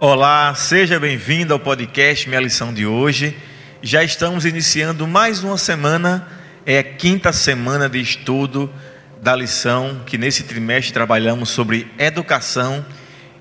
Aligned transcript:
Olá, 0.00 0.54
seja 0.54 1.00
bem-vindo 1.00 1.52
ao 1.52 1.58
podcast 1.58 2.28
Minha 2.28 2.40
Lição 2.40 2.72
de 2.72 2.86
hoje. 2.86 3.36
Já 3.82 4.04
estamos 4.04 4.44
iniciando 4.44 5.08
mais 5.08 5.42
uma 5.42 5.58
semana, 5.58 6.28
é 6.64 6.78
a 6.78 6.84
quinta 6.84 7.32
semana 7.32 7.88
de 7.88 8.00
estudo 8.00 8.72
da 9.20 9.34
lição 9.34 10.00
que 10.06 10.16
nesse 10.16 10.44
trimestre 10.44 10.92
trabalhamos 10.92 11.48
sobre 11.48 11.90
educação 11.98 12.86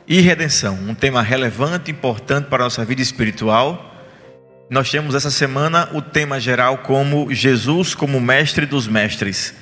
e 0.07 0.19
redenção, 0.19 0.73
um 0.87 0.95
tema 0.95 1.21
relevante, 1.21 1.91
importante 1.91 2.47
para 2.47 2.63
a 2.63 2.65
nossa 2.65 2.83
vida 2.83 3.03
espiritual. 3.03 3.95
Nós 4.67 4.89
temos 4.89 5.13
essa 5.13 5.29
semana 5.29 5.87
o 5.93 6.01
tema 6.01 6.39
geral 6.39 6.79
como 6.79 7.31
Jesus 7.31 7.93
como 7.93 8.19
mestre 8.19 8.65
dos 8.65 8.87
mestres. 8.87 9.54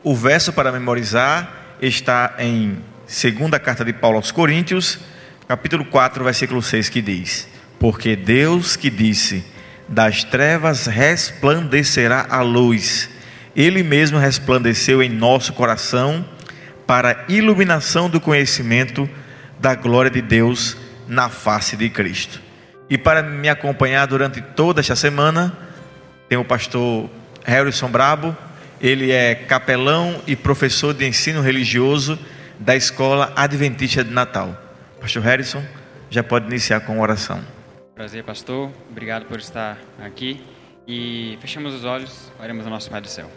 O 0.00 0.14
verso 0.14 0.52
para 0.52 0.70
memorizar 0.70 1.76
está 1.82 2.36
em 2.38 2.78
segunda 3.04 3.58
carta 3.58 3.84
de 3.84 3.92
Paulo 3.92 4.18
aos 4.18 4.30
Coríntios, 4.30 5.00
capítulo 5.48 5.84
4, 5.84 6.24
versículo 6.24 6.62
6, 6.62 6.88
que 6.88 7.00
diz: 7.00 7.48
Porque 7.78 8.16
Deus 8.16 8.76
que 8.76 8.90
disse: 8.90 9.44
Das 9.88 10.24
trevas 10.24 10.86
resplandecerá 10.86 12.26
a 12.28 12.42
luz, 12.42 13.08
Ele 13.54 13.82
mesmo 13.82 14.18
resplandeceu 14.18 15.02
em 15.02 15.08
nosso 15.08 15.52
coração 15.52 16.26
para 16.86 17.24
iluminação 17.28 18.08
do 18.08 18.20
conhecimento 18.20 19.08
da 19.58 19.74
glória 19.74 20.10
de 20.10 20.22
Deus 20.22 20.76
na 21.08 21.28
face 21.28 21.76
de 21.76 21.88
Cristo. 21.90 22.40
E 22.88 22.96
para 22.96 23.22
me 23.22 23.48
acompanhar 23.48 24.06
durante 24.06 24.40
toda 24.40 24.80
esta 24.80 24.94
semana, 24.94 25.56
tem 26.28 26.38
o 26.38 26.44
pastor 26.44 27.10
Harrison 27.44 27.88
Brabo, 27.88 28.36
ele 28.80 29.10
é 29.10 29.34
capelão 29.34 30.20
e 30.26 30.36
professor 30.36 30.94
de 30.94 31.04
ensino 31.06 31.40
religioso 31.40 32.18
da 32.60 32.76
Escola 32.76 33.32
Adventista 33.34 34.04
de 34.04 34.12
Natal. 34.12 34.65
Pastor 35.06 35.22
Harrison, 35.22 35.62
já 36.10 36.20
pode 36.20 36.48
iniciar 36.48 36.80
com 36.80 36.98
oração. 36.98 37.40
Prazer, 37.94 38.24
pastor. 38.24 38.72
Obrigado 38.90 39.24
por 39.26 39.38
estar 39.38 39.78
aqui. 40.00 40.42
E 40.84 41.38
fechamos 41.40 41.72
os 41.74 41.84
olhos, 41.84 42.32
oremos 42.40 42.64
ao 42.64 42.72
nosso 42.72 42.90
Pai 42.90 43.00
do 43.00 43.06
céu. 43.06 43.30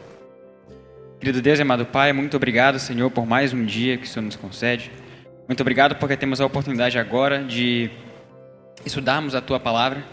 Querido 1.20 1.44
Deus 1.44 1.60
e 1.60 1.62
amado 1.62 1.86
Pai, 1.86 2.12
muito 2.12 2.36
obrigado, 2.36 2.80
Senhor, 2.80 3.12
por 3.12 3.24
mais 3.24 3.54
um 3.54 3.64
dia 3.64 4.00
que 4.00 4.06
o 4.06 4.08
Senhor 4.08 4.26
nos 4.26 4.36
concede. 4.36 4.92
Muito 5.48 5.62
obrigado 5.62 5.94
porque 5.98 6.18
temos 6.18 6.42
a 6.42 6.46
oportunidade 6.48 6.98
agora 6.98 7.44
de 7.44 7.92
estudarmos 8.84 9.36
a 9.36 9.42
Tua 9.42 9.60
palavra 9.60 10.04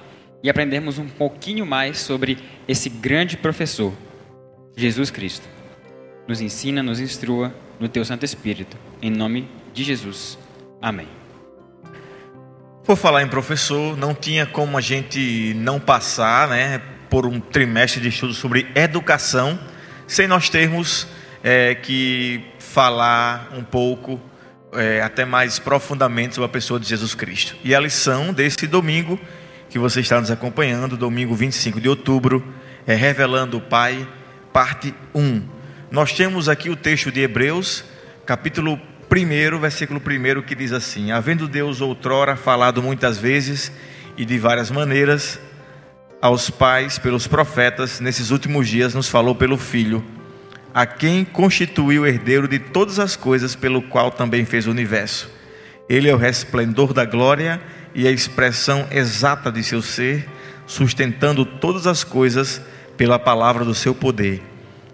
e 0.42 0.50
aprendermos 0.50 0.98
um 0.98 1.08
pouquinho 1.08 1.64
mais 1.64 2.00
sobre 2.00 2.36
esse 2.68 2.90
grande 2.90 3.34
professor, 3.34 3.94
Jesus 4.76 5.10
Cristo. 5.10 5.48
Nos 6.28 6.42
ensina, 6.42 6.82
nos 6.82 7.00
instrua 7.00 7.50
no 7.80 7.88
Teu 7.88 8.04
Santo 8.04 8.26
Espírito. 8.26 8.76
Em 9.00 9.10
nome 9.10 9.48
de 9.72 9.84
Jesus. 9.84 10.38
Amém. 10.82 11.08
Por 12.86 12.96
falar 12.96 13.20
em 13.24 13.26
professor, 13.26 13.96
não 13.96 14.14
tinha 14.14 14.46
como 14.46 14.78
a 14.78 14.80
gente 14.80 15.52
não 15.56 15.80
passar 15.80 16.46
né, 16.46 16.80
por 17.10 17.26
um 17.26 17.40
trimestre 17.40 18.00
de 18.00 18.10
estudo 18.10 18.32
sobre 18.32 18.68
educação 18.76 19.58
sem 20.06 20.28
nós 20.28 20.48
termos 20.48 21.08
é, 21.42 21.74
que 21.74 22.44
falar 22.60 23.50
um 23.52 23.64
pouco 23.64 24.20
é, 24.72 25.02
até 25.02 25.24
mais 25.24 25.58
profundamente 25.58 26.36
sobre 26.36 26.46
a 26.46 26.48
pessoa 26.48 26.78
de 26.78 26.88
Jesus 26.88 27.12
Cristo. 27.12 27.56
E 27.64 27.74
a 27.74 27.80
lição 27.80 28.32
desse 28.32 28.68
domingo, 28.68 29.18
que 29.68 29.80
você 29.80 29.98
está 29.98 30.20
nos 30.20 30.30
acompanhando, 30.30 30.96
domingo 30.96 31.34
25 31.34 31.80
de 31.80 31.88
outubro, 31.88 32.54
é 32.86 32.94
Revelando 32.94 33.56
o 33.56 33.60
Pai, 33.60 34.06
parte 34.52 34.94
1. 35.12 35.42
Nós 35.90 36.12
temos 36.12 36.48
aqui 36.48 36.70
o 36.70 36.76
texto 36.76 37.10
de 37.10 37.20
Hebreus, 37.20 37.84
capítulo 38.24 38.80
1, 39.10 39.58
versículo 39.58 40.00
1, 40.00 40.42
que 40.42 40.54
diz 40.54 40.72
assim: 40.72 41.10
Havendo 41.10 41.48
Deus 41.48 41.80
outrora 41.80 42.36
falado 42.36 42.82
muitas 42.82 43.18
vezes 43.18 43.72
e 44.16 44.24
de 44.24 44.38
várias 44.38 44.70
maneiras 44.70 45.38
aos 46.20 46.50
pais 46.50 46.98
pelos 46.98 47.26
profetas, 47.26 48.00
nesses 48.00 48.30
últimos 48.30 48.68
dias 48.68 48.94
nos 48.94 49.08
falou 49.08 49.34
pelo 49.34 49.56
Filho 49.56 50.04
a 50.76 50.84
quem 50.84 51.24
constituiu 51.24 52.06
herdeiro 52.06 52.46
de 52.46 52.58
todas 52.58 52.98
as 52.98 53.16
coisas, 53.16 53.56
pelo 53.56 53.80
qual 53.80 54.10
também 54.10 54.44
fez 54.44 54.66
o 54.66 54.70
universo. 54.70 55.30
Ele 55.88 56.06
é 56.06 56.14
o 56.14 56.18
resplendor 56.18 56.92
da 56.92 57.06
glória 57.06 57.58
e 57.94 58.06
a 58.06 58.10
expressão 58.10 58.86
exata 58.90 59.50
de 59.50 59.64
seu 59.64 59.80
ser, 59.80 60.28
sustentando 60.66 61.46
todas 61.46 61.86
as 61.86 62.04
coisas 62.04 62.60
pela 62.94 63.18
palavra 63.18 63.64
do 63.64 63.74
seu 63.74 63.94
poder. 63.94 64.42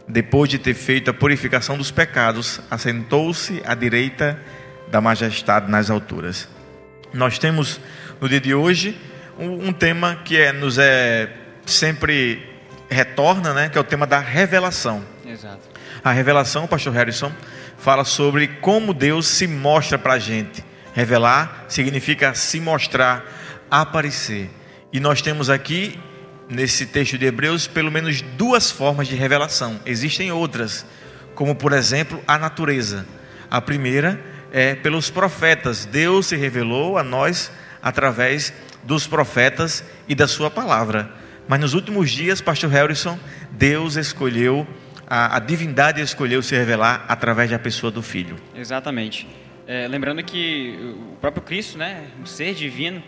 Depois 0.09 0.51
de 0.51 0.59
ter 0.59 0.75
feito 0.75 1.11
a 1.11 1.15
purificação 1.15 1.77
dos 1.77 1.91
pecados, 1.91 2.61
assentou-se 2.71 3.63
à 3.65 3.75
direita 3.75 4.39
da 4.91 5.01
majestade 5.01 5.71
nas 5.71 5.91
alturas. 5.91 6.49
Nós 7.13 7.39
temos 7.39 7.81
no 8.21 8.29
dia 8.29 8.41
de 8.41 8.55
hoje 8.55 8.99
um, 9.39 9.73
tema 9.73 10.21
que 10.25 10.37
é, 10.37 10.53
nos 10.53 10.79
é 10.79 11.33
sempre 11.65 12.47
retorna, 12.91 13.55
né, 13.55 13.69
que 13.69 13.79
é 13.79 13.81
o 13.81 13.85
tema 13.85 14.07
da 14.07 14.19
revelação. 14.19 15.03
Exato. 15.27 15.61
A 16.05 16.13
revelação, 16.13 16.67
pastor 16.67 16.93
Harrison, 16.93 17.33
fala 17.79 18.05
sobre 18.05 18.49
como 18.49 18.93
Deus 18.93 19.27
se 19.27 19.47
mostra 19.47 19.99
para 19.99 20.15
a 20.15 20.19
gente. 20.19 20.65
Revelar 20.95 21.65
significa 21.69 22.35
se 22.35 22.61
mostrar, 22.61 23.25
aparecer. 23.71 24.51
E 24.93 25.01
nós 25.01 25.23
temos 25.23 25.49
aqui, 25.49 25.99
nesse 26.49 26.87
texto 26.87 27.17
de 27.17 27.27
Hebreus, 27.27 27.67
pelo 27.67 27.91
menos 27.91 28.21
duas 28.21 28.71
formas 28.71 29.09
de 29.09 29.15
revelação. 29.15 29.81
Existem 29.87 30.31
outras, 30.31 30.85
como 31.35 31.55
por 31.55 31.73
exemplo 31.73 32.21
a 32.27 32.39
natureza. 32.39 33.07
A 33.51 33.61
primeira 33.61 34.21
é 34.53 34.75
pelos 34.75 35.11
profetas. 35.11 35.85
Deus 35.85 36.27
se 36.27 36.37
revelou 36.37 36.99
a 36.99 37.03
nós 37.03 37.51
através 37.83 38.53
dos 38.83 39.07
profetas 39.07 39.85
e 40.09 40.15
da 40.15 40.27
sua 40.27 40.51
palavra. 40.51 41.11
Mas 41.49 41.61
nos 41.61 41.75
últimos 41.75 42.11
dias, 42.11 42.41
pastor 42.41 42.71
Harrison, 42.71 43.19
Deus 43.51 43.97
escolheu 43.97 44.67
a, 45.15 45.37
a 45.37 45.39
divindade 45.41 46.01
escolheu 46.01 46.43
se 46.43 46.57
revelar 46.57 47.05
através 47.07 47.51
da 47.51 47.59
pessoa 47.59 47.91
do 47.91 48.01
Filho. 48.01 48.37
Exatamente. 48.55 49.29
É, 49.67 49.87
lembrando 49.87 50.23
que 50.23 50.75
o 51.13 51.17
próprio 51.17 51.43
Cristo, 51.43 51.77
né, 51.77 52.07
ser 52.25 52.55
divino, 52.55 53.03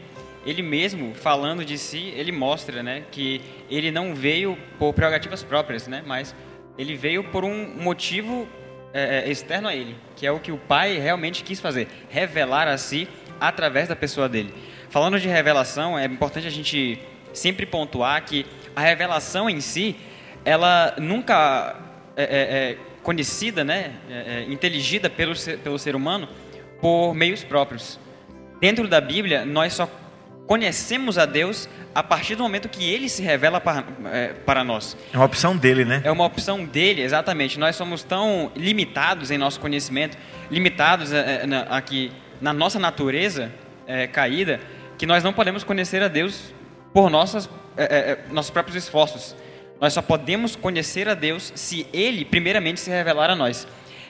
ele 0.46 0.62
mesmo 0.62 1.14
falando 1.14 1.64
de 1.64 1.78
si, 1.78 2.12
ele 2.16 2.32
mostra, 2.32 2.82
né, 2.82 3.04
que 3.10 3.40
ele 3.70 3.90
não 3.90 4.14
veio 4.14 4.58
por 4.78 4.92
prerrogativas 4.92 5.42
próprias, 5.42 5.86
né, 5.86 6.02
mas 6.06 6.34
ele 6.76 6.96
veio 6.96 7.24
por 7.24 7.44
um 7.44 7.74
motivo 7.76 8.48
é, 8.92 9.24
é 9.26 9.30
externo 9.30 9.68
a 9.68 9.74
ele, 9.74 9.96
que 10.16 10.26
é 10.26 10.32
o 10.32 10.38
que 10.38 10.52
o 10.52 10.58
Pai 10.58 10.98
realmente 10.98 11.42
quis 11.42 11.60
fazer, 11.60 11.88
revelar 12.08 12.68
a 12.68 12.76
si 12.78 13.08
através 13.40 13.88
da 13.88 13.96
pessoa 13.96 14.28
dele. 14.28 14.54
Falando 14.90 15.18
de 15.18 15.28
revelação, 15.28 15.98
é 15.98 16.04
importante 16.04 16.46
a 16.46 16.50
gente 16.50 17.00
sempre 17.32 17.66
pontuar 17.66 18.24
que 18.24 18.46
a 18.76 18.80
revelação 18.80 19.50
em 19.50 19.60
si, 19.60 19.96
ela 20.44 20.94
nunca 20.98 21.76
é, 22.16 22.22
é, 22.22 22.26
é, 22.26 22.78
conhecida, 23.02 23.64
né, 23.64 23.92
é, 24.08 24.12
é, 24.12 24.52
inteligida 24.52 25.10
pelo 25.10 25.34
ser, 25.34 25.58
pelo 25.58 25.78
ser 25.78 25.96
humano 25.96 26.28
por 26.80 27.14
meios 27.14 27.42
próprios. 27.42 27.98
Dentro 28.60 28.86
da 28.86 29.00
Bíblia, 29.00 29.44
nós 29.44 29.72
só 29.72 29.88
conhecemos 30.46 31.18
a 31.18 31.26
Deus 31.26 31.68
a 31.94 32.02
partir 32.02 32.36
do 32.36 32.42
momento 32.42 32.68
que 32.68 32.84
Ele 32.84 33.08
se 33.08 33.22
revela 33.22 33.60
para, 33.60 33.84
é, 34.12 34.28
para 34.28 34.64
nós. 34.64 34.96
É 35.12 35.16
uma 35.16 35.26
opção 35.26 35.56
dele, 35.56 35.84
né? 35.84 36.02
É 36.04 36.10
uma 36.10 36.24
opção 36.24 36.64
dele, 36.64 37.02
exatamente. 37.02 37.58
Nós 37.58 37.76
somos 37.76 38.02
tão 38.02 38.50
limitados 38.54 39.30
em 39.30 39.38
nosso 39.38 39.60
conhecimento, 39.60 40.18
limitados 40.50 41.10
na, 41.46 41.62
aqui 41.62 42.12
na 42.40 42.52
nossa 42.52 42.78
natureza 42.78 43.52
caída, 44.12 44.60
que 44.96 45.06
nós 45.06 45.22
não 45.22 45.32
podemos 45.32 45.62
conhecer 45.62 46.02
a 46.02 46.08
Deus 46.08 46.54
por 46.92 47.10
nossas, 47.10 47.48
nossos 48.30 48.50
próprios 48.50 48.76
esforços. 48.76 49.36
Nós 49.80 49.92
só 49.92 50.00
podemos 50.00 50.56
conhecer 50.56 51.08
a 51.08 51.14
Deus 51.14 51.52
se 51.54 51.86
Ele, 51.92 52.24
primeiramente, 52.24 52.80
se 52.80 52.90
revelar 52.90 53.30
a 53.30 53.36
nós. 53.36 53.66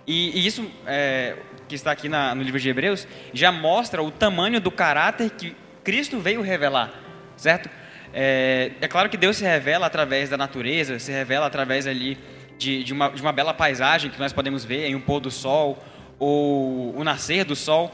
E, 0.07 0.39
e 0.39 0.47
isso 0.47 0.71
é, 0.87 1.37
que 1.67 1.75
está 1.75 1.91
aqui 1.91 2.09
na, 2.09 2.35
no 2.35 2.43
livro 2.43 2.61
de 2.61 2.69
Hebreus 2.69 3.09
já 3.33 3.51
mostra 3.51 4.03
o 4.03 4.11
tamanho 4.11 4.61
do 4.61 4.71
caráter 4.71 5.31
que 5.31 5.57
Cristo 5.85 6.19
veio 6.19 6.41
revelar, 6.41 6.93
certo? 7.37 7.69
É, 8.13 8.73
é, 8.81 8.89
claro 8.89 9.11
que 9.11 9.17
Deus 9.17 9.37
se 9.37 9.45
revela 9.45 9.87
através 9.87 10.31
da 10.31 10.37
natureza, 10.37 10.99
se 10.99 11.13
revela 11.13 11.47
através 11.47 11.87
ali 11.87 12.17
de, 12.57 12.83
de, 12.83 12.93
uma, 12.93 13.11
de 13.11 13.21
uma 13.21 13.33
bela 13.33 13.53
paisagem 13.53 14.11
que 14.11 14.19
nós 14.19 14.33
podemos 14.33 14.65
ver 14.65 14.87
em 14.87 14.95
um 14.95 15.01
pôr 15.01 15.21
do 15.21 15.31
sol 15.31 15.85
ou 16.19 16.97
o 16.97 17.05
nascer 17.05 17.45
do 17.45 17.55
sol, 17.55 17.93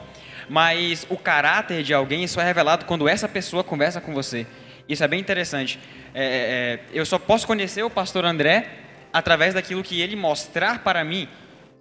mas 0.49 1.07
o 1.09 1.17
caráter 1.17 1.83
de 1.83 1.93
alguém 1.93 2.27
só 2.27 2.41
é 2.41 2.45
revelado 2.45 2.85
quando 2.85 3.09
essa 3.09 3.29
pessoa 3.29 3.65
conversa 3.65 4.01
com 4.01 4.13
você. 4.13 4.47
Isso 4.89 5.03
é 5.03 5.09
bem 5.09 5.21
interessante. 5.21 5.79
É, 6.15 6.25
é, 6.25 6.27
é, 6.27 6.81
eu 6.93 7.07
só 7.07 7.19
posso 7.19 7.47
conhecer 7.47 7.83
o 7.83 7.91
pastor 7.91 8.25
André 8.25 8.69
através 9.13 9.55
daquilo 9.55 9.83
que 9.83 10.01
ele 10.01 10.17
mostrar 10.17 10.85
para 10.85 11.03
mim. 11.03 11.29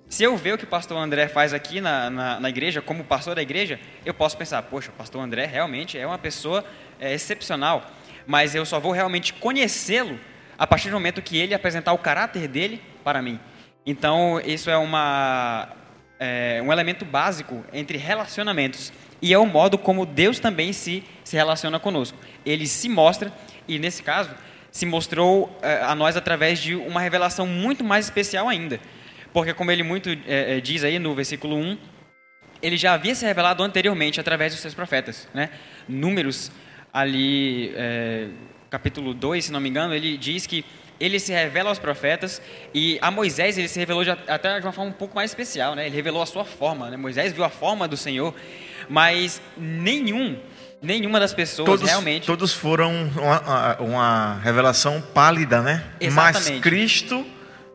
Se 0.09 0.23
eu 0.23 0.35
ver 0.35 0.55
o 0.55 0.57
que 0.57 0.63
o 0.63 0.67
pastor 0.67 0.97
André 0.97 1.27
faz 1.27 1.53
aqui 1.53 1.79
na, 1.79 2.09
na, 2.09 2.39
na 2.39 2.49
igreja, 2.49 2.81
como 2.81 3.03
pastor 3.03 3.35
da 3.35 3.43
igreja, 3.43 3.79
eu 4.03 4.11
posso 4.11 4.35
pensar, 4.35 4.63
poxa, 4.63 4.89
o 4.89 4.93
pastor 4.93 5.21
André 5.21 5.45
realmente 5.45 5.99
é 5.99 6.07
uma 6.07 6.17
pessoa 6.17 6.65
é, 6.99 7.13
excepcional. 7.13 7.85
Mas 8.25 8.55
eu 8.55 8.65
só 8.65 8.79
vou 8.79 8.91
realmente 8.91 9.33
conhecê-lo 9.33 10.19
a 10.57 10.65
partir 10.65 10.89
do 10.89 10.95
momento 10.95 11.21
que 11.21 11.37
ele 11.37 11.53
apresentar 11.53 11.93
o 11.93 11.97
caráter 11.99 12.47
dele 12.47 12.81
para 13.03 13.21
mim. 13.21 13.39
Então, 13.85 14.41
isso 14.43 14.71
é, 14.71 14.77
uma, 14.77 15.69
é 16.19 16.59
um 16.65 16.73
elemento 16.73 17.05
básico 17.05 17.63
entre 17.71 17.95
relacionamentos. 17.99 18.91
e 19.21 19.31
é 19.31 19.37
o 19.37 19.45
modo 19.45 19.77
como 19.77 20.07
Deus 20.07 20.39
também 20.39 20.73
se, 20.73 21.03
se 21.23 21.35
relaciona 21.37 21.79
conosco. 21.79 22.17
Ele 22.43 22.65
se 22.65 22.89
mostra, 22.89 23.31
e 23.67 23.77
nesse 23.77 24.01
caso, 24.01 24.31
se 24.71 24.87
mostrou 24.87 25.55
eh, 25.61 25.81
a 25.83 25.93
nós 25.93 26.17
através 26.17 26.57
de 26.57 26.75
uma 26.75 26.99
revelação 26.99 27.45
muito 27.45 27.83
mais 27.83 28.05
especial 28.05 28.49
ainda. 28.49 28.79
Porque, 29.33 29.53
como 29.53 29.71
ele 29.71 29.83
muito 29.83 30.09
é, 30.27 30.59
diz 30.59 30.83
aí 30.83 30.97
no 30.99 31.13
versículo 31.13 31.55
1, 31.55 31.77
ele 32.61 32.77
já 32.77 32.93
havia 32.93 33.15
se 33.15 33.25
revelado 33.25 33.63
anteriormente 33.63 34.19
através 34.19 34.53
dos 34.53 34.61
seus 34.61 34.73
profetas. 34.73 35.27
Né? 35.33 35.49
Números, 35.87 36.51
ali, 36.93 37.71
é, 37.75 38.27
capítulo 38.69 39.13
2, 39.13 39.45
se 39.45 39.51
não 39.51 39.59
me 39.59 39.69
engano, 39.69 39.93
ele 39.93 40.17
diz 40.17 40.45
que 40.45 40.65
ele 40.99 41.19
se 41.19 41.31
revela 41.31 41.69
aos 41.69 41.79
profetas 41.79 42.41
e 42.73 42.99
a 43.01 43.09
Moisés 43.09 43.57
ele 43.57 43.67
se 43.67 43.79
revelou 43.79 44.03
já, 44.03 44.17
até 44.27 44.59
de 44.59 44.65
uma 44.65 44.73
forma 44.73 44.91
um 44.91 44.93
pouco 44.93 45.15
mais 45.15 45.31
especial, 45.31 45.73
né? 45.73 45.85
Ele 45.85 45.95
revelou 45.95 46.21
a 46.21 46.25
sua 46.25 46.43
forma, 46.43 46.89
né? 46.89 46.97
Moisés 46.97 47.31
viu 47.31 47.43
a 47.43 47.49
forma 47.49 47.87
do 47.87 47.95
Senhor, 47.95 48.35
mas 48.89 49.41
nenhum, 49.57 50.37
nenhuma 50.81 51.19
das 51.19 51.33
pessoas 51.33 51.65
todos, 51.65 51.87
realmente. 51.87 52.25
Todos 52.25 52.53
foram 52.53 53.09
uma, 53.15 53.77
uma 53.79 54.39
revelação 54.39 55.01
pálida, 55.01 55.61
né? 55.61 55.85
Exatamente. 56.01 56.51
Mas 56.51 56.61
Cristo, 56.61 57.25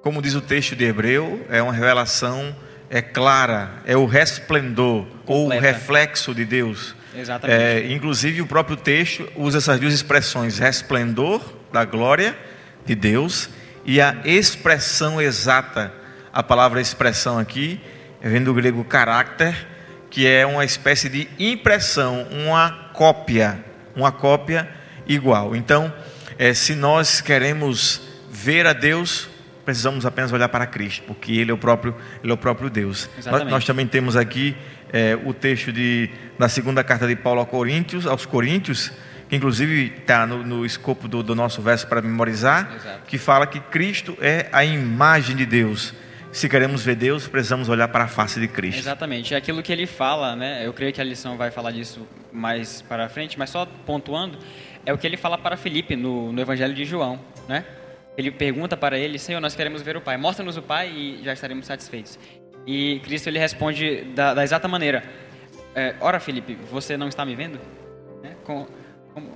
como 0.04 0.20
diz 0.20 0.34
o 0.34 0.40
texto 0.42 0.76
de 0.76 0.84
Hebreu, 0.84 1.46
é 1.48 1.62
uma 1.62 1.72
revelação 1.72 2.54
é 2.90 3.00
clara, 3.00 3.70
é 3.86 3.96
o 3.96 4.04
resplendor 4.04 5.06
Completa. 5.24 5.32
ou 5.32 5.48
o 5.48 5.58
reflexo 5.58 6.34
de 6.34 6.44
Deus. 6.44 6.94
Exatamente. 7.16 7.58
É, 7.58 7.90
inclusive 7.90 8.42
o 8.42 8.46
próprio 8.46 8.76
texto 8.76 9.26
usa 9.34 9.56
essas 9.56 9.80
duas 9.80 9.94
expressões: 9.94 10.58
resplendor 10.58 11.40
da 11.72 11.86
glória 11.86 12.36
de 12.84 12.94
Deus 12.94 13.48
e 13.82 13.98
a 13.98 14.18
expressão 14.26 15.22
exata. 15.22 15.90
A 16.30 16.42
palavra 16.42 16.82
expressão 16.82 17.38
aqui 17.38 17.80
vem 18.20 18.44
do 18.44 18.52
grego 18.52 18.84
caráter, 18.84 19.56
que 20.10 20.26
é 20.26 20.44
uma 20.44 20.66
espécie 20.66 21.08
de 21.08 21.30
impressão, 21.38 22.28
uma 22.30 22.90
cópia, 22.92 23.58
uma 23.96 24.12
cópia 24.12 24.68
igual. 25.06 25.56
Então, 25.56 25.90
é, 26.38 26.52
se 26.52 26.74
nós 26.74 27.22
queremos 27.22 28.02
ver 28.30 28.66
a 28.66 28.74
Deus, 28.74 29.32
precisamos 29.64 30.04
apenas 30.04 30.32
olhar 30.32 30.48
para 30.48 30.66
Cristo, 30.66 31.02
porque 31.06 31.32
Ele 31.32 31.50
é 31.50 31.54
o 31.54 31.58
próprio, 31.58 31.94
Ele 32.22 32.30
é 32.30 32.34
o 32.34 32.38
próprio 32.38 32.68
Deus. 32.68 33.08
Nós, 33.24 33.44
nós, 33.44 33.64
também 33.64 33.86
temos 33.86 34.16
aqui 34.16 34.56
é, 34.92 35.18
o 35.24 35.32
texto 35.32 35.72
de, 35.72 36.10
na 36.38 36.48
segunda 36.48 36.84
carta 36.84 37.06
de 37.06 37.16
Paulo 37.16 37.40
aos 37.40 37.48
Coríntios, 37.48 38.06
aos 38.06 38.26
Coríntios 38.26 38.92
que 39.28 39.36
inclusive 39.36 39.94
está 39.98 40.26
no, 40.26 40.44
no, 40.44 40.66
escopo 40.66 41.08
do, 41.08 41.22
do, 41.22 41.34
nosso 41.34 41.62
verso 41.62 41.86
para 41.86 42.02
memorizar, 42.02 42.70
Exato. 42.76 43.06
que 43.06 43.18
fala 43.18 43.46
que 43.46 43.58
Cristo 43.58 44.16
é 44.20 44.48
a 44.52 44.64
imagem 44.64 45.34
de 45.34 45.46
Deus. 45.46 45.94
Se 46.30 46.48
queremos 46.48 46.84
ver 46.84 46.96
Deus, 46.96 47.28
precisamos 47.28 47.68
olhar 47.68 47.88
para 47.88 48.04
a 48.04 48.08
face 48.08 48.40
de 48.40 48.48
Cristo. 48.48 48.80
Exatamente, 48.80 49.34
é 49.34 49.36
aquilo 49.36 49.62
que 49.62 49.72
ele 49.72 49.86
fala, 49.86 50.34
né? 50.34 50.66
Eu 50.66 50.72
creio 50.72 50.92
que 50.92 51.00
a 51.00 51.04
lição 51.04 51.36
vai 51.36 51.50
falar 51.50 51.70
disso 51.70 52.06
mais 52.32 52.82
para 52.82 53.08
frente, 53.08 53.38
mas 53.38 53.50
só 53.50 53.64
pontuando, 53.86 54.36
é 54.84 54.92
o 54.92 54.98
que 54.98 55.06
ele 55.06 55.16
fala 55.16 55.38
para 55.38 55.56
Felipe 55.56 55.94
no, 55.94 56.32
no 56.32 56.40
Evangelho 56.40 56.74
de 56.74 56.84
João, 56.84 57.20
né? 57.48 57.64
Ele 58.16 58.30
pergunta 58.30 58.76
para 58.76 58.98
ele, 58.98 59.18
Senhor, 59.18 59.40
nós 59.40 59.56
queremos 59.56 59.82
ver 59.82 59.96
o 59.96 60.00
Pai, 60.00 60.16
mostra-nos 60.16 60.56
o 60.56 60.62
Pai 60.62 60.88
e 60.90 61.20
já 61.24 61.32
estaremos 61.32 61.66
satisfeitos. 61.66 62.18
E 62.66 63.00
Cristo 63.00 63.28
ele 63.28 63.38
responde 63.38 64.04
da, 64.14 64.34
da 64.34 64.44
exata 64.44 64.68
maneira: 64.68 65.02
é, 65.74 65.94
Ora, 66.00 66.20
Felipe, 66.20 66.56
você 66.70 66.96
não 66.96 67.08
está 67.08 67.24
me 67.24 67.34
vendo? 67.34 67.60
Né? 68.22 68.36
Com, 68.44 68.66
como, 69.12 69.30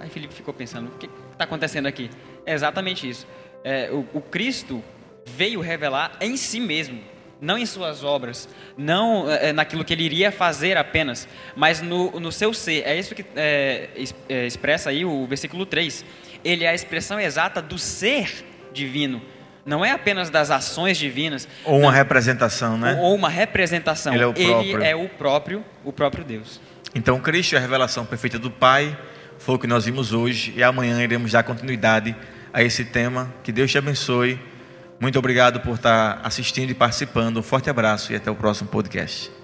aí 0.00 0.08
Felipe 0.08 0.34
ficou 0.34 0.54
pensando, 0.54 0.88
o 0.88 0.98
que 0.98 1.08
está 1.32 1.44
acontecendo 1.44 1.86
aqui? 1.86 2.10
É 2.46 2.54
exatamente 2.54 3.08
isso. 3.08 3.26
É, 3.62 3.90
o, 3.90 4.06
o, 4.14 4.20
Cristo 4.20 4.82
veio 5.26 5.60
revelar 5.60 6.16
em 6.20 6.36
si 6.36 6.58
mesmo, 6.58 7.00
não 7.40 7.58
em 7.58 7.66
suas 7.66 8.02
obras, 8.02 8.48
não 8.76 9.30
é, 9.30 9.48
é, 9.48 9.52
naquilo 9.52 9.84
que 9.84 9.92
ele 9.92 10.04
iria 10.04 10.32
fazer 10.32 10.76
apenas, 10.76 11.28
mas 11.54 11.82
no, 11.82 12.18
no 12.18 12.32
seu 12.32 12.54
ser. 12.54 12.82
É 12.86 12.98
isso 12.98 13.14
que 13.14 13.24
é, 13.36 13.90
é 14.28 14.46
expressa 14.46 14.90
aí 14.90 15.04
o 15.04 15.26
versículo 15.26 15.66
3. 15.66 16.04
Ele 16.44 16.64
é 16.64 16.68
a 16.68 16.74
expressão 16.74 17.18
exata 17.20 17.60
do 17.60 17.78
ser 17.78 18.44
divino. 18.72 19.20
Não 19.64 19.84
é 19.84 19.90
apenas 19.90 20.30
das 20.30 20.50
ações 20.50 20.96
divinas. 20.96 21.46
Ou 21.64 21.78
uma 21.78 21.90
não, 21.90 21.90
representação, 21.90 22.78
né? 22.78 22.98
Ou 23.00 23.14
uma 23.14 23.28
representação. 23.28 24.14
Ele 24.14 24.22
é 24.22 24.26
o 24.26 24.32
próprio. 24.32 24.76
Ele 24.76 24.84
é 24.84 24.96
o 24.96 25.08
próprio, 25.08 25.64
o 25.84 25.92
próprio 25.92 26.24
Deus. 26.24 26.60
Então, 26.94 27.20
Cristo 27.20 27.54
é 27.54 27.58
a 27.58 27.60
revelação 27.60 28.04
perfeita 28.04 28.38
do 28.38 28.50
Pai, 28.50 28.98
foi 29.38 29.54
o 29.54 29.58
que 29.58 29.66
nós 29.66 29.84
vimos 29.84 30.12
hoje 30.12 30.52
e 30.56 30.62
amanhã 30.62 31.02
iremos 31.02 31.32
dar 31.32 31.42
continuidade 31.42 32.16
a 32.52 32.62
esse 32.62 32.84
tema. 32.84 33.32
Que 33.42 33.52
Deus 33.52 33.70
te 33.70 33.78
abençoe. 33.78 34.38
Muito 34.98 35.18
obrigado 35.18 35.60
por 35.60 35.76
estar 35.76 36.20
assistindo 36.22 36.70
e 36.70 36.74
participando. 36.74 37.38
Um 37.38 37.42
forte 37.42 37.70
abraço 37.70 38.12
e 38.12 38.16
até 38.16 38.30
o 38.30 38.34
próximo 38.34 38.68
podcast. 38.68 39.39